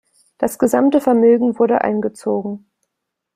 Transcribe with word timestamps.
Das 0.39 0.57
gesamte 0.57 0.99
Vermögen 0.99 1.59
wurde 1.59 1.81
eingezogen. 1.81 2.65